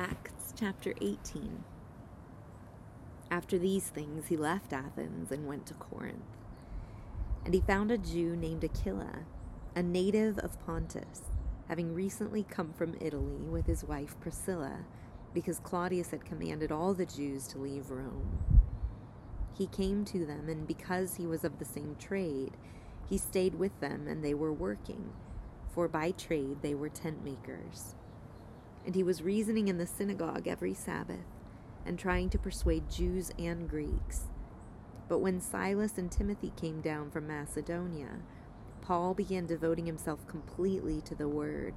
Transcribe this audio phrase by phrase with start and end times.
[0.00, 1.62] Acts chapter 18.
[3.30, 6.38] After these things, he left Athens and went to Corinth.
[7.44, 9.26] And he found a Jew named Aquila,
[9.76, 11.20] a native of Pontus,
[11.68, 14.86] having recently come from Italy with his wife Priscilla,
[15.34, 18.38] because Claudius had commanded all the Jews to leave Rome.
[19.52, 22.56] He came to them, and because he was of the same trade,
[23.06, 25.12] he stayed with them, and they were working,
[25.74, 27.96] for by trade they were tent makers.
[28.84, 31.26] And he was reasoning in the synagogue every Sabbath,
[31.84, 34.28] and trying to persuade Jews and Greeks.
[35.08, 38.20] But when Silas and Timothy came down from Macedonia,
[38.80, 41.74] Paul began devoting himself completely to the word,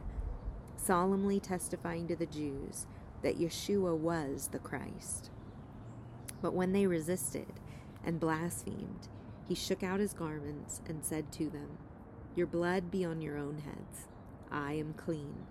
[0.77, 2.85] solemnly testifying to the Jews
[3.21, 5.31] that Yeshua was the Christ.
[6.41, 7.53] But when they resisted
[8.03, 9.07] and blasphemed,
[9.47, 11.77] he shook out his garments and said to them,
[12.35, 14.07] Your blood be on your own heads.
[14.51, 15.45] I am clean.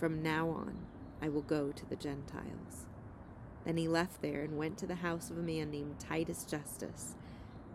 [0.00, 0.78] From now on,
[1.20, 2.86] I will go to the Gentiles.
[3.66, 7.16] Then he left there and went to the house of a man named Titus Justus,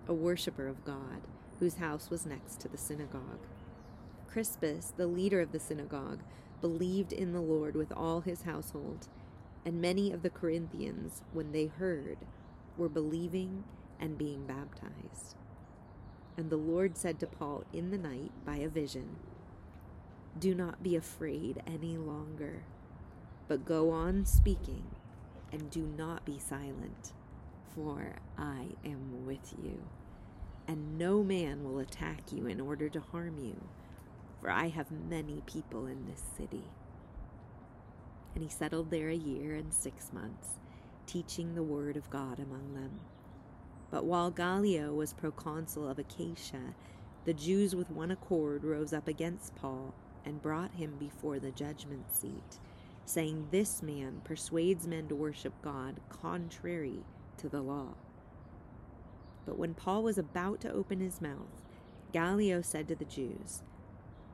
[0.07, 1.21] a worshipper of God,
[1.59, 3.45] whose house was next to the synagogue.
[4.27, 6.23] Crispus, the leader of the synagogue,
[6.61, 9.07] believed in the Lord with all his household,
[9.63, 12.17] and many of the Corinthians, when they heard,
[12.75, 13.65] were believing
[13.99, 15.35] and being baptized.
[16.37, 19.17] And the Lord said to Paul in the night by a vision,
[20.37, 22.63] do not be afraid any longer,
[23.47, 24.83] but go on speaking,
[25.51, 27.13] and do not be silent,
[27.73, 29.81] for I am with you.
[30.67, 33.55] And no man will attack you in order to harm you,
[34.41, 36.65] for I have many people in this city.
[38.33, 40.59] And he settled there a year and six months,
[41.05, 42.99] teaching the word of God among them.
[43.89, 46.75] But while Gallio was proconsul of Achaia,
[47.23, 49.93] the Jews with one accord rose up against Paul
[50.25, 52.59] and brought him before the judgment seat,
[53.05, 57.03] saying, This man persuades men to worship God contrary
[57.37, 57.93] to the law.
[59.45, 61.63] But when Paul was about to open his mouth,
[62.11, 63.63] Gallio said to the Jews,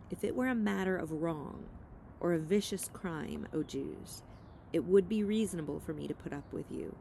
[0.10, 1.66] If it were a matter of wrong
[2.20, 4.24] or a vicious crime, O Jews,
[4.72, 6.96] it would be reasonable for me to put up with you.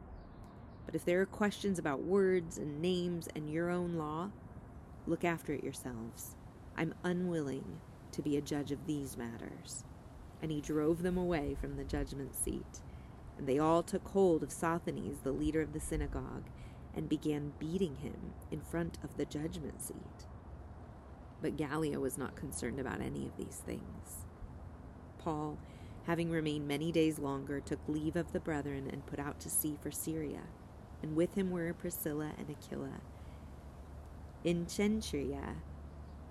[0.85, 4.31] But if there are questions about words and names and your own law,
[5.07, 6.35] look after it yourselves.
[6.75, 7.79] I'm unwilling
[8.11, 9.83] to be a judge of these matters.
[10.41, 12.81] And he drove them away from the judgment seat.
[13.37, 16.45] And they all took hold of Sosthenes, the leader of the synagogue,
[16.95, 20.27] and began beating him in front of the judgment seat.
[21.41, 24.25] But Gallio was not concerned about any of these things.
[25.17, 25.57] Paul,
[26.05, 29.77] having remained many days longer, took leave of the brethren and put out to sea
[29.81, 30.41] for Syria.
[31.01, 33.01] And with him were Priscilla and Aquila.
[34.43, 35.55] In Cenchrea,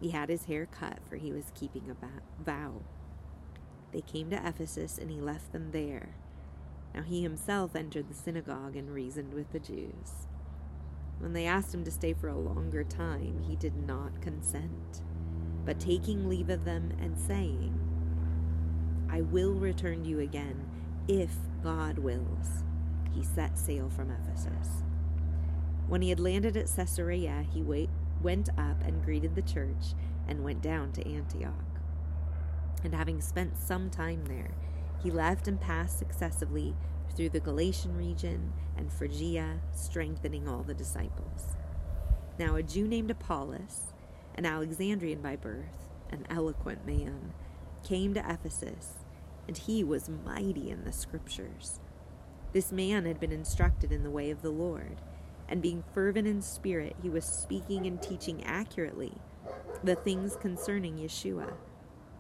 [0.01, 2.81] he had his hair cut, for he was keeping a vow.
[3.93, 6.11] They came to Ephesus, and he left them there.
[6.95, 10.27] Now he himself entered the synagogue and reasoned with the Jews.
[11.19, 15.03] When they asked him to stay for a longer time, he did not consent,
[15.67, 17.79] but taking leave of them and saying,
[19.11, 20.65] I will return to you again,
[21.09, 21.31] if
[21.63, 22.65] God wills,
[23.13, 24.83] he set sail from Ephesus.
[25.89, 27.91] When he had landed at Caesarea, he wait,
[28.23, 29.95] went up and greeted the church,
[30.29, 31.53] and went down to Antioch.
[32.85, 34.55] And having spent some time there,
[35.03, 36.75] he left and passed successively
[37.15, 41.57] through the Galatian region and Phrygia, strengthening all the disciples.
[42.39, 43.93] Now a Jew named Apollos,
[44.35, 47.33] an Alexandrian by birth, an eloquent man,
[47.83, 49.05] came to Ephesus,
[49.47, 51.81] and he was mighty in the scriptures.
[52.53, 55.01] This man had been instructed in the way of the Lord
[55.51, 59.13] and being fervent in spirit, he was speaking and teaching accurately
[59.83, 61.55] the things concerning Yeshua,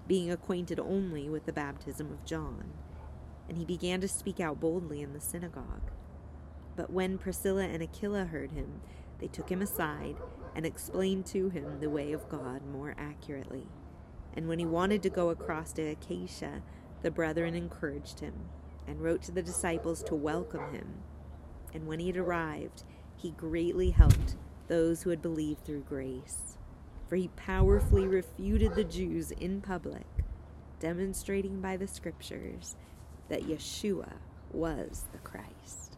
[0.06, 2.72] being acquainted only with the baptism of John.
[3.48, 5.90] And he began to speak out boldly in the synagogue.
[6.76, 8.80] But when Priscilla and Aquila heard him,
[9.20, 10.16] they took him aside
[10.54, 13.66] and explained to him the way of God more accurately.
[14.34, 16.62] And when he wanted to go across to Achaia,
[17.02, 18.34] the brethren encouraged him
[18.86, 21.02] and wrote to the disciples to welcome him.
[21.72, 22.84] And when he had arrived,
[23.20, 24.36] he greatly helped
[24.68, 26.56] those who had believed through grace,
[27.08, 30.06] for he powerfully refuted the Jews in public,
[30.78, 32.76] demonstrating by the scriptures
[33.28, 34.12] that Yeshua
[34.52, 35.89] was the Christ.